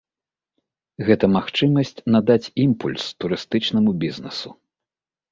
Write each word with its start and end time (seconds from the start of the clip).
Гэта 1.09 1.25
магчымасць 1.33 1.91
надаць 2.15 2.51
імпульс 2.63 3.03
турыстычнаму 3.25 3.91
бізнэсу. 4.05 4.49